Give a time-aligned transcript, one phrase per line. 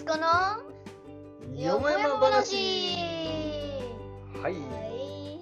[0.00, 0.26] 息子の
[1.54, 2.56] よもやま話
[4.42, 5.40] はい、はい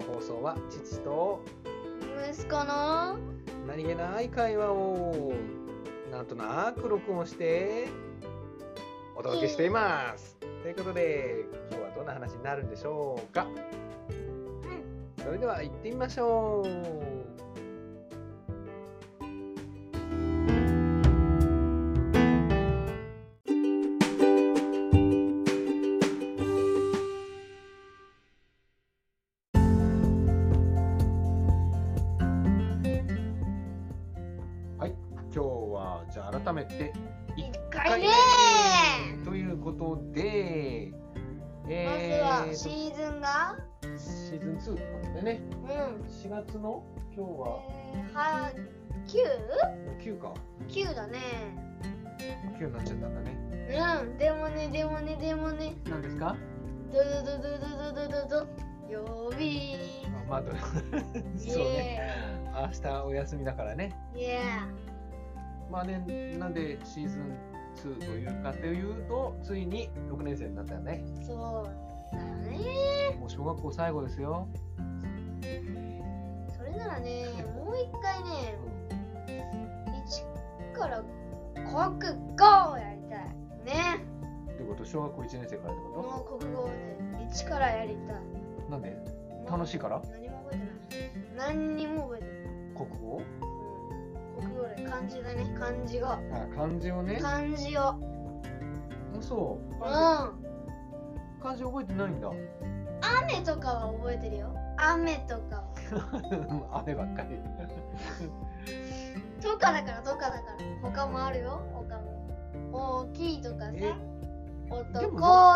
[0.00, 1.42] この放送は父と
[2.30, 3.18] 息子の
[3.66, 5.34] 何気ない会話を
[6.10, 7.88] なんとなく録音して
[9.14, 10.38] お届けしています。
[10.62, 13.46] ということで今日はどんな話になるんでしょうか。
[15.22, 17.47] それでは行ってみましょう。
[39.78, 43.56] ことで、まずえはシーズンが？
[43.98, 46.06] シーズン2ってことでね、うん。
[46.06, 46.82] 4月の？
[47.16, 47.60] 今日は？
[47.94, 48.52] えーは
[50.00, 50.34] 9か、
[50.68, 50.90] 9?
[50.90, 51.18] 9だね。
[52.58, 53.36] 9になっちゃったんだね。
[54.02, 54.18] うん。
[54.18, 55.76] でもねでもねでもね。
[55.88, 56.36] 何ですか？
[56.92, 58.46] ドドドドドドドドド。
[58.90, 59.76] 曜日。
[60.06, 60.42] あまあ、
[61.36, 62.10] そうね。
[62.56, 63.94] エ明日お休みだからね。
[64.14, 64.40] ーイイエ
[65.70, 66.02] まあね、
[66.38, 67.36] なんでシーズン
[67.78, 71.02] 2というかというと、ついに6年生になったよね。
[71.04, 73.16] ーそうだよね。
[73.18, 74.48] もう小学校最後ですよ。
[76.56, 78.58] それならねもう一回ね
[80.74, 81.02] 1から
[81.54, 81.66] 国
[82.36, 83.20] 語やりたい
[83.64, 84.00] ね。
[84.52, 84.84] ってこと？
[84.84, 86.72] 小学校1年生からってこもう国語をね
[87.32, 88.16] 1からやりたい。
[88.64, 88.96] となんで？
[89.48, 90.02] 楽しいから？
[90.02, 90.66] 何も覚えて
[91.36, 91.54] ない。
[91.54, 92.27] 何にも覚えてない、
[94.98, 96.18] 漢字だね漢字が。
[96.32, 97.20] あ漢字をね。
[97.22, 97.80] 漢字を。
[97.80, 97.96] あ
[99.20, 99.74] そう。
[99.74, 99.80] うん。
[101.40, 101.62] 漢字。
[101.62, 102.28] 覚えてないんだ。
[103.22, 104.52] 雨とかは覚えてるよ。
[104.76, 105.68] 雨とかは。
[106.84, 107.38] 雨ばっかり。
[109.40, 110.36] とかだからとかだか
[110.82, 110.82] ら。
[110.82, 111.60] 他もあるよ。
[111.72, 112.28] 他も。
[112.72, 113.70] 大きいとかさ。
[113.74, 113.94] え？
[114.70, 115.10] 男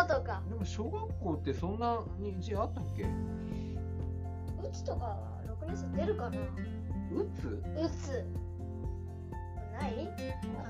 [0.07, 0.41] とか。
[0.47, 3.03] でも小学校ってそんなに字あったっけ？
[3.03, 3.07] う
[4.71, 5.17] つとかは
[5.61, 6.37] 6年生出るかな。
[6.37, 6.39] う
[7.35, 7.47] つ？
[7.49, 8.25] うつ
[9.73, 10.07] ない？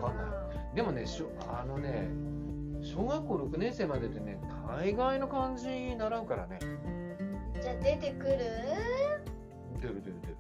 [0.02, 0.76] わかんない。
[0.76, 2.08] でもね、しょあのね、
[2.82, 6.60] 小学校6年生まででね、大概の漢字習うからね。
[7.62, 8.38] じゃあ出てくる？
[9.82, 10.38] 出る出る出る。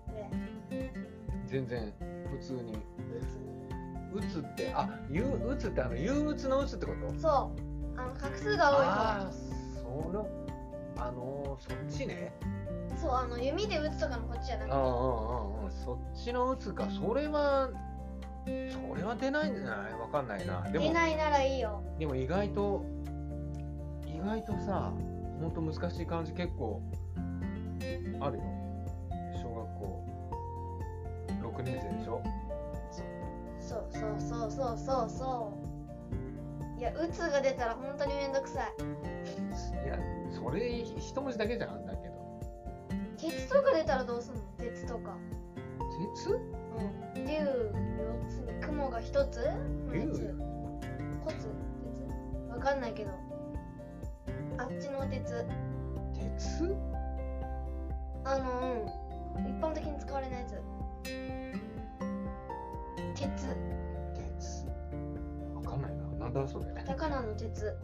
[0.79, 0.94] ね
[1.47, 1.94] 全然
[2.31, 2.74] 普通に。
[4.13, 7.12] ううつって、あ、ゆうつってあの憂鬱のうつってこと？
[7.13, 9.31] つそうあの画数が多いああ、
[9.81, 10.28] その、
[10.97, 12.31] あのー、そっちね。
[12.95, 14.91] 方そうあの弓で打つとかのこっちじゃなくてうんうんう
[15.62, 16.88] んうん、そっちのうつか。
[16.91, 17.69] それは、
[18.46, 19.94] それは出ないんじゃない？
[19.94, 20.62] わかんないな。
[20.70, 21.84] でも、出ないならいいよ。
[21.98, 22.86] でも意外と、
[24.06, 24.92] 意外とさ、
[25.40, 26.81] ほんと難しい漢字結構
[28.20, 28.44] あるよ。
[29.42, 30.06] 小学校。
[31.42, 32.22] 6年生でしょ？
[33.59, 35.54] そうそうそうそうそうそ
[36.78, 36.80] う。
[36.80, 38.74] いやうつが出たら本当にめんどくさい。
[39.86, 39.98] いや、
[40.31, 42.14] それ一文字だけじゃんだけど。
[43.18, 44.42] 鉄とか出たらどうすんの？
[44.58, 45.16] 鉄とか。
[46.16, 46.40] 鉄？
[47.16, 47.25] うん。
[47.25, 49.39] 竜4つに雲が1つ？
[49.91, 50.01] 竜？
[50.01, 50.35] 鉄
[51.23, 53.11] コツ鉄わかんないけど。
[54.57, 55.45] あっちの鉄。
[56.13, 56.75] 鉄？
[58.25, 58.85] あの
[59.38, 59.47] うん。
[59.50, 60.62] 一般的に使われないやつ。
[63.16, 63.29] 鉄。
[64.16, 64.67] 鉄？
[65.56, 66.03] わかんないな。
[66.25, 66.66] なんだそれ？
[66.73, 67.75] カタカナの鉄。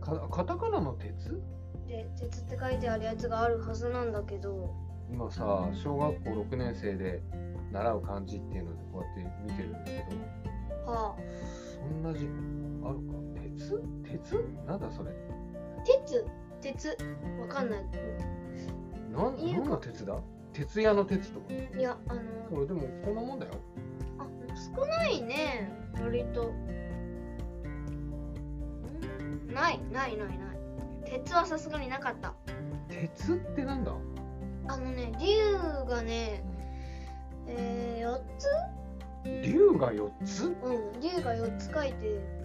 [0.00, 1.42] かカタカナの鉄？
[1.86, 4.74] で鉄って書いてあるやつがあるはずなんだけど。
[5.10, 7.22] 今さ、小学校6年生で
[7.72, 9.90] 習う漢字っていうのでこうやって見てるんだけ
[10.86, 11.20] ど、はあ。
[11.74, 12.26] そんな字
[12.84, 13.14] あるか？
[13.42, 13.82] 鉄？
[14.04, 14.44] 鉄？
[14.66, 15.12] なんだそれ？
[15.84, 16.26] 鉄？
[16.60, 16.96] 鉄？
[17.40, 17.84] わかんない。
[19.12, 20.18] なん何の鉄だ？
[20.52, 21.52] 鉄屋の鉄とか？
[21.78, 22.20] いやあの。
[22.50, 23.52] これでもこんなもんだよ。
[24.18, 24.26] あ
[24.76, 25.70] 少ないね。
[26.00, 26.52] 割と。
[29.48, 30.38] んないないないない。
[31.04, 32.34] 鉄はさすがになかった。
[32.88, 33.92] 鉄ってなんだ？
[34.68, 35.26] あのね竜
[35.88, 36.42] がね
[37.48, 38.46] えー、4つ？
[39.42, 40.46] 竜が4つ？
[40.46, 40.54] うん
[41.00, 42.38] 竜が4つ書いて。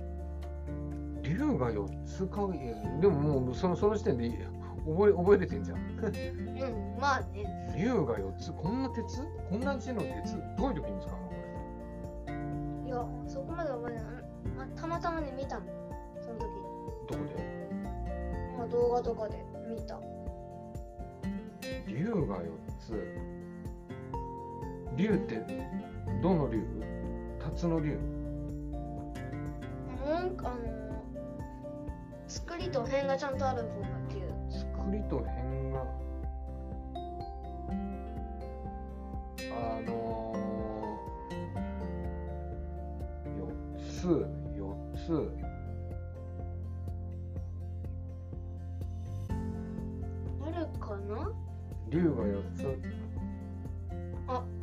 [1.21, 4.29] 竜が4つかいでももうそのその時点で
[4.85, 5.77] 覚え覚えれてんじゃん。
[5.77, 7.45] うんまあね。
[7.77, 8.51] 竜が4つ。
[8.51, 9.21] こんな鉄？
[9.49, 10.35] こんな字の鉄？
[10.57, 11.17] どういう時に使うの？
[11.25, 11.33] こ
[12.85, 14.11] いやそこまで覚えてない。
[14.57, 15.65] またまたまね見たの。
[16.21, 16.45] その時。
[17.09, 17.69] れどこで？
[18.57, 19.99] まあ動画とかで見た。
[21.87, 22.93] 竜が4つ
[24.95, 25.41] 竜って
[26.21, 26.61] どの竜？
[27.39, 27.97] 辰の竜？
[30.05, 30.57] なんかあの
[32.27, 35.31] 作りと辺がちゃんとある方が竜作りと辺
[35.71, 35.85] が？
[39.55, 43.47] あのー、
[43.85, 44.25] つ
[44.55, 44.61] 四
[44.95, 45.31] つ。
[50.45, 51.31] あるかな？
[51.89, 52.92] 竜が4つ。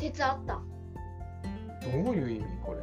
[0.01, 0.55] 鉄あった。
[0.55, 2.81] どういう意味これ？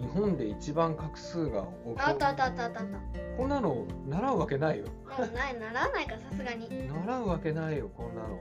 [0.00, 2.98] 日本で一番画数が多くあったあったあったあったあった。
[3.36, 4.86] こんなの習うわけないよ。
[5.34, 6.68] ないならないかさすがに。
[6.88, 8.38] 習うわけないよこんなの。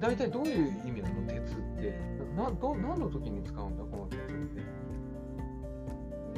[0.00, 1.22] 大体どういう意味なの？
[1.28, 1.96] 鉄って。
[2.36, 4.32] など何の時に使うんだこの鉄って？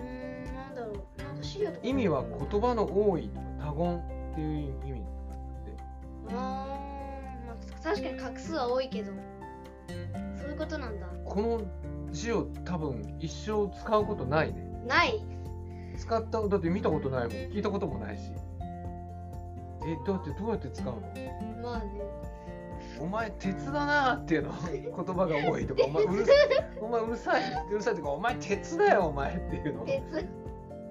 [0.02, 0.94] うーんなんだろう。
[1.22, 1.78] なんか資料とか。
[1.82, 5.05] 意味は言葉の多いとか多言っていう意味
[6.30, 9.12] あー、まあ、確かに画数は多いけど
[10.38, 11.06] そういうことなんだ。
[11.24, 11.60] この
[12.10, 14.66] 字を多分一生使うことないね。
[14.86, 15.24] ない。
[15.98, 17.30] 使っただって見たことないもん。
[17.30, 18.32] 聞いたこともないし。
[19.86, 21.00] えだってどうやって使うの？
[21.62, 21.86] まあね。
[23.00, 26.24] お前鉄だなっていうの 言葉が多いとかお前うる
[26.80, 29.84] お前うるさい うるさいとかお前鉄だよお前っていうの。
[29.84, 30.02] 鉄。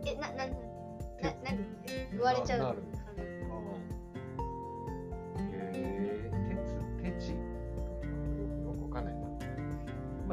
[0.05, 0.55] えなななな
[1.43, 1.65] 何
[2.11, 2.59] 言われちゃう。
[2.59, 2.83] なる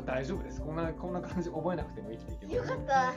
[0.03, 0.61] あ大丈夫です。
[0.61, 2.71] こんなこんな感じ覚えなくても生きていけます。
[2.71, 3.15] よかった。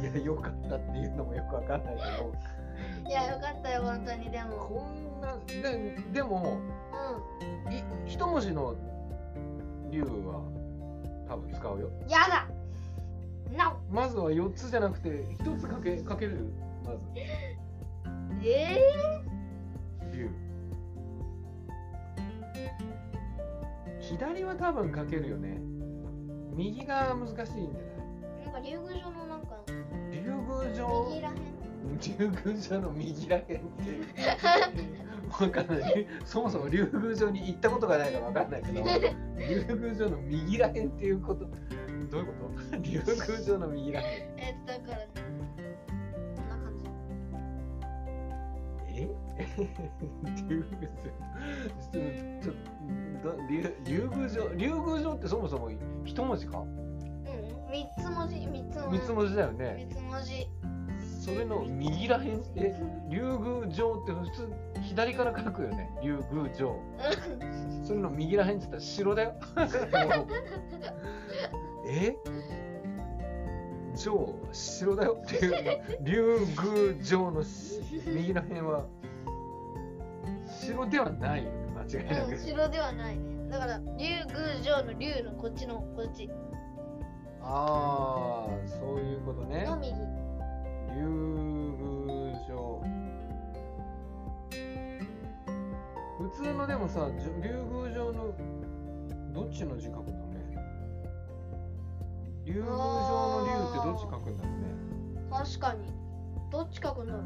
[0.00, 3.08] いやよかったっていうのもよくわかんないけど。
[3.08, 4.56] いやよかったよ本当にでも。
[4.56, 6.58] こんなででも
[7.68, 8.74] うい一文字の
[9.90, 10.42] 竜は
[11.28, 11.88] 多分使うよ。
[11.88, 12.48] んやだ。
[13.56, 15.08] なまずは4つじゃなくて
[15.40, 16.52] 1つかけかける
[16.84, 16.98] まず。
[18.44, 18.78] え
[20.12, 20.30] 竜。
[24.00, 25.60] 左は多分かけるよね
[26.60, 28.42] 右が難しいんじゃない？
[28.42, 29.56] ー、なんか竜宮城のなんか
[30.12, 31.06] 竜宮城？
[31.08, 31.36] 右らへん
[32.00, 33.58] 竜宮城の右らへんって
[35.44, 36.06] わかんない。
[36.24, 38.82] そもそも竜宮城に行ったことがないからわかんないけど
[39.38, 41.46] 竜宮城の右らへんっていうこと。
[42.10, 42.32] どういうこ
[42.72, 42.76] と？
[42.82, 44.36] 竜宮城の右らへん
[50.48, 50.64] 竜
[52.08, 52.52] 宮城
[53.46, 55.70] 竜竜宮城竜宮城ってそもそも
[56.04, 56.58] 一文字か？
[56.60, 56.80] うん
[57.70, 58.98] 三つ文字三つ文字。
[58.98, 59.86] 三つ文字だよね。
[59.88, 60.48] 三つ文字。
[61.20, 62.38] それの右らへん？
[62.38, 62.74] って
[63.08, 64.48] 竜宮城って普通
[64.82, 65.90] 左から書くよね。
[66.02, 66.76] 竜宮城。
[67.84, 69.34] それの右らへんって言ったら城だよ。
[71.86, 72.16] え？
[73.94, 75.52] 城城だよっていう
[76.02, 76.38] 竜
[76.94, 78.86] 宮城のし右らへんは
[80.60, 82.32] 城ではないよね間違いなく。
[82.32, 83.48] うん城ではないね。
[83.50, 86.30] だから竜宮城の竜のこっちのこっち。
[87.42, 89.64] ああそういうことね。
[89.64, 89.90] の右。
[90.94, 91.06] 竜
[91.76, 92.82] 宮城。
[96.18, 97.08] 普通のでもさ
[97.42, 98.34] 竜宮城の
[99.32, 100.40] どっちの字書くんだろうね。
[102.44, 104.66] 竜宮城の竜ってどっち書くんだろうね。
[105.30, 105.90] 確かに。
[106.52, 107.22] どっち書くんだろう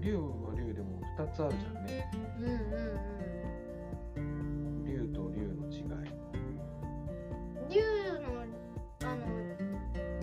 [0.00, 2.10] 竜竜は竜でも2つあるじゃんね。
[2.38, 2.52] うんうん
[4.16, 4.84] うん。
[4.84, 6.10] 竜と竜の違い。
[7.68, 7.80] 竜
[8.20, 8.26] の
[9.02, 9.20] あの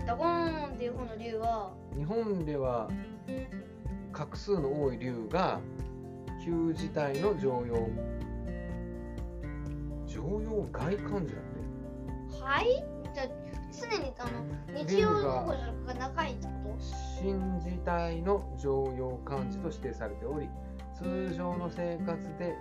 [0.05, 2.89] ダゴーンっていう方の竜は日本では
[4.11, 5.59] 画数の多い竜が
[6.43, 7.89] 旧字体の常用。
[10.05, 12.41] 常用外漢字だって。
[12.41, 12.83] はい？
[13.13, 13.27] じゃあ
[13.71, 15.47] 常にあの日曜の方
[15.85, 16.75] が長いってこ
[17.19, 20.49] 新字体の常用漢字と指定されており
[20.97, 22.55] 通常の生活で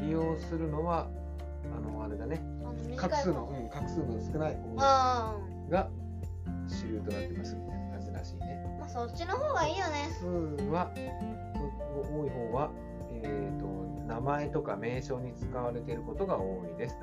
[0.00, 1.08] 利用するのは
[1.76, 2.40] あのあれだね。
[2.96, 5.36] 画数の、方うん、画数の少ない方あ
[5.68, 5.88] が
[6.68, 8.64] 主流となってますみたいな感じらしいね。
[8.76, 10.08] あまあそっちの方がいいよね。
[10.18, 10.26] 数
[10.70, 12.70] はと多い方は、
[13.22, 13.66] えー、と
[14.06, 16.96] 名前とか名称に使われていることが多いです。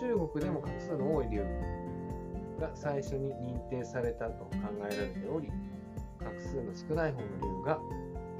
[0.00, 1.44] 中国でも画数の多い竜
[2.62, 4.50] が最初に認定されたと考
[4.88, 5.50] えられており
[6.20, 7.78] 画数の少ない方の竜が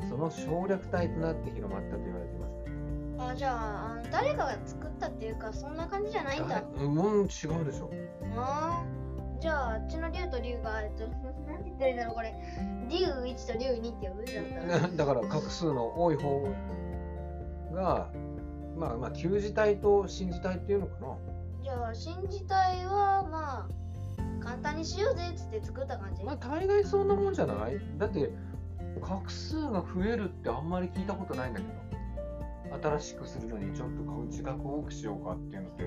[0.08, 3.32] その省略体となって広まったと言われています。
[3.32, 6.64] あじゃああの誰かが作ったっていうかそんな感じじゃないんだ。
[6.76, 7.90] 誰うん違うでしょ。
[8.36, 9.40] あー。
[9.40, 11.06] じゃああっちの竜と竜がえっと
[11.50, 12.34] なんて言ったらいいんだろうこれ。
[12.88, 14.88] 竜1と竜2って呼ぶだったら。
[14.94, 16.42] だから画数の多い方
[17.72, 18.10] が
[18.76, 21.16] まあまあ旧字体と新字体っていうのかな。
[21.62, 23.82] じゃあ新字体はまあ
[24.42, 27.80] 簡単にしようぜっつって作った感じ、まあ大概そんなもんじゃない？
[27.98, 28.30] だって
[29.00, 31.72] 画数が増えるってあんまり聞いたことないんだけど。
[32.82, 35.84] 新しくするのにちょっとこう自覚多くしようかっていうのって。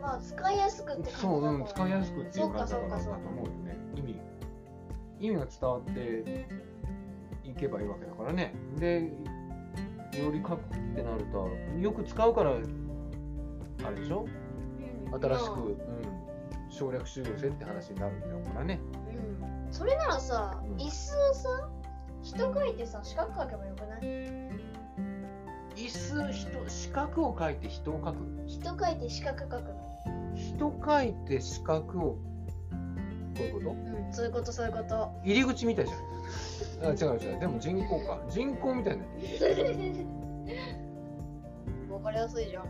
[0.00, 2.90] まあ使いやすくって感じだそう、うん、使いやすくっていう感じだから。
[2.98, 4.20] だと思うよね意味
[5.20, 6.48] 意味が伝わって
[7.44, 8.52] いけばいいわけだからね。
[8.80, 9.12] で
[10.20, 11.48] より書くってなると
[11.80, 12.54] よく使うからあ
[13.90, 14.26] れでしょ？
[14.26, 16.21] うん新しく、まあうん、
[16.72, 18.80] 省略集合せって話になるんだからね。
[19.68, 19.72] うん。
[19.72, 20.76] それならさ、うん。
[20.76, 21.68] 椅子をさ
[22.22, 24.02] 人書いてさ四角書けばよくない？
[25.76, 28.18] 椅子人四角を書いて人を書く？
[28.46, 29.92] 人書いて四角書くの。
[30.34, 32.16] 人書いて四角を。
[32.16, 32.18] こ
[33.38, 33.70] ういうこと？
[33.70, 33.74] う
[34.08, 35.10] んそういうことそういうこと。
[35.24, 36.90] 入り口みたいじゃん。
[36.90, 37.40] あ違う違う。
[37.40, 38.18] でも人口か。
[38.30, 39.04] 人口みたいな
[41.90, 42.64] わかりやすいじゃん。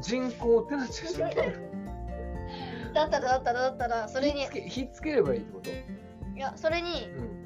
[0.00, 1.32] 人口ってなっちゃう
[2.92, 5.70] だったらだったらだったらそれにひっつければいいってこと？
[5.70, 7.42] いやそれにうん。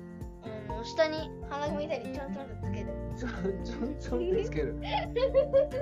[0.69, 2.87] あの下に鼻組みたいにちょんちょんとつける。
[3.17, 4.81] ちょんちょんちょんってつける。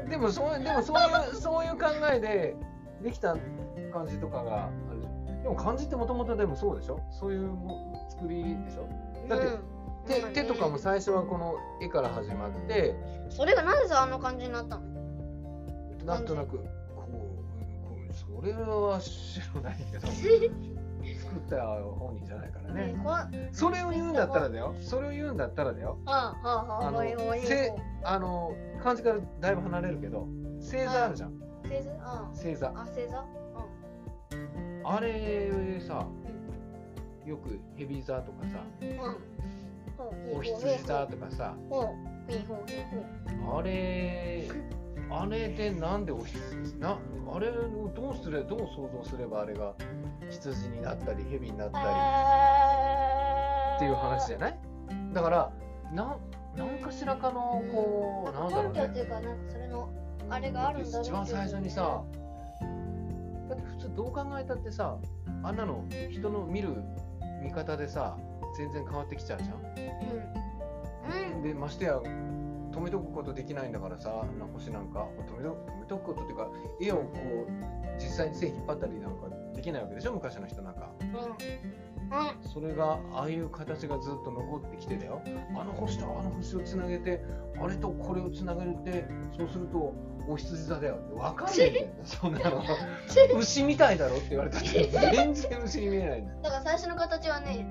[0.08, 2.56] でもそうでもそういうそういう考えで
[3.02, 3.36] できた
[3.92, 5.42] 感じとかがあるじゃん。
[5.42, 7.00] でも漢字ってもともとでもそうでしょ？
[7.10, 8.88] そういうも作りでしょ？
[9.28, 9.60] だってうん
[10.06, 12.94] 手手とかも最初はこの絵から始まって。
[13.30, 14.82] それがなんでさあの感じになったの？
[16.04, 16.64] なんとなく
[18.44, 20.08] こうこうそれは知らないけど。
[21.04, 22.94] 作った本人じゃないからね。
[23.52, 24.74] それを言うんだったらだよ。
[24.80, 25.98] それを言うんだったらだよ。
[26.06, 27.02] はあの
[27.42, 27.72] せ
[28.02, 30.26] あの漢字からだいぶ離れるけど
[30.60, 31.38] 星座あるじゃん。
[31.62, 32.68] 星座あ星座。
[32.68, 33.24] あ星座？
[34.86, 36.06] あれさ
[37.24, 38.88] よくヘビ座とかさうん。
[38.88, 40.38] うん。
[40.38, 41.94] お羊座とかさほうほう
[42.48, 44.48] ほうほうあれ
[45.10, 46.98] あれでなんでお羊な
[47.32, 49.74] あれをどうすれどう想像すればあれが
[50.30, 51.84] 羊になったり蛇になったり
[53.76, 54.58] っていう話じゃない？
[55.12, 55.52] だから
[55.92, 56.18] なん
[56.56, 58.80] なんかしらかのこうなんだろうね。
[60.30, 62.02] あれがあるんだろう一番最初にさ
[63.48, 64.96] だって普通どう考えたってさ
[65.42, 66.82] あんなの人の見る
[67.42, 68.16] 見方でさ
[68.56, 69.56] 全然変わってきちゃうじゃん。
[69.56, 71.34] うん。
[71.36, 71.42] うん。
[71.42, 72.00] でましてや
[72.74, 76.48] 止めとくことできないんだからさな星なんか止めと止めとくことっていうか
[76.80, 77.04] 絵をこ
[77.48, 80.90] う実際に線引っ張ったりなんかできないわけでしょ昔の人なんか。
[81.00, 81.08] うん。
[81.08, 82.52] うん。
[82.52, 85.22] それがああいう形がずっと残ってきてだよ。
[85.56, 87.24] あの星とあの星をつなげて
[87.62, 89.94] あれとこれをつなげるってそうすると
[90.28, 90.96] お羊座だよ。
[90.96, 91.86] って分かんないんだよ。
[92.04, 92.62] そんなの。
[93.38, 96.38] 牛みたいだろって言われたって 全然牛に見えないんだよ。
[96.42, 97.64] だから最初の形はね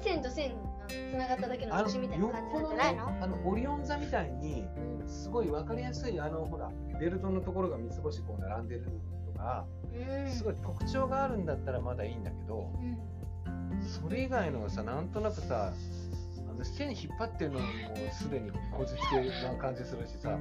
[0.00, 0.52] 線と線
[0.88, 3.08] つながっただけの星みたいな感じなんじゃないの？
[3.22, 4.64] あのオリオン座みたいに
[5.02, 8.90] うんすごい分かりやすいあのほらベルトのところが三つ星こう並んでる
[9.34, 10.30] とかうん。
[10.30, 13.82] すごい特徴があるんだったらまだいいんだけどうん。
[13.82, 17.70] それ以外のがさなんとなくさあの線引っ張ってるのもも
[18.10, 20.36] うすでにこじつけな感じするしさ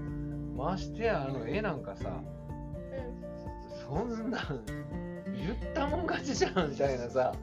[0.56, 2.22] ましてやあの絵なんかさ
[3.86, 4.66] そんなん
[5.36, 7.34] 言ったもん勝ちじゃんみたいなさ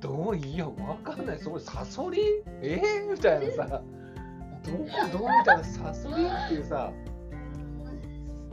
[0.00, 1.38] どういいよわかんない。
[1.38, 2.20] そこサソリ？
[2.62, 2.80] え？
[3.06, 3.82] ー、みたいなさ。
[4.64, 4.78] どこ
[5.12, 6.92] どうみたいなサソリっていうさ。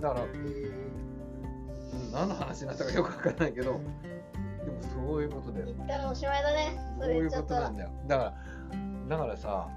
[0.01, 3.71] だから、うん、何の話になったかよくわかんないけど。
[3.71, 5.65] でもそういうことだよ。
[5.65, 6.79] 言ったらおしまいだね。
[6.99, 7.89] そういうことなんだよ。
[8.07, 8.33] だから
[9.09, 9.67] だからさ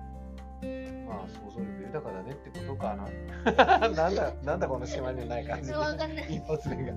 [1.07, 3.89] まあ想像力豊かだねってことかな。
[3.91, 5.71] なんだなんだこの島にない感じ。
[5.71, 6.93] 一発目が。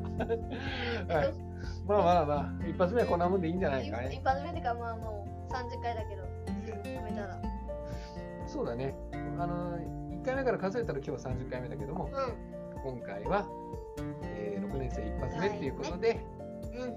[1.15, 1.48] は い
[1.87, 6.23] まあまあまあ一発目はこんなもんでいいんじゃないかい一発目ってかまあもう30回だけど
[6.83, 7.41] 止めたら。
[8.47, 8.95] そうだね。
[9.37, 12.09] あの1回目から数えたら今日30回目だけどもう
[12.83, 13.47] 今回は、
[14.23, 16.93] えー6年生一発目っていうことで、んうん。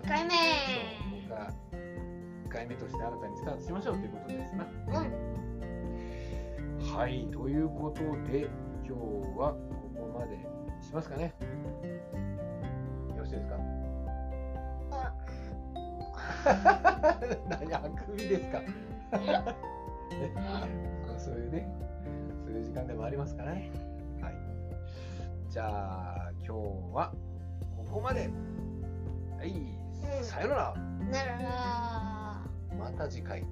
[0.00, 0.30] 2回目。
[0.30, 1.52] そう僕が
[2.46, 4.66] 1回目として新たにスタートしましょうということですな。
[5.00, 6.96] うん。
[6.96, 8.48] はい、ということで、
[8.86, 9.58] 今日はこ
[9.94, 10.38] こまで
[10.82, 11.34] しますかね。
[17.48, 18.60] 何、あくびですか？
[18.60, 18.66] ね
[21.18, 21.68] そういうね、
[22.44, 23.70] そういう時間でもありますからね。
[24.20, 24.34] はい。
[25.48, 26.52] じゃあ、今日
[26.94, 27.12] は
[27.76, 28.28] ここまで。
[29.38, 29.54] はい、う
[30.20, 30.74] んさよなら。
[31.10, 32.42] ならら
[32.78, 33.40] また次回。
[33.40, 33.48] うん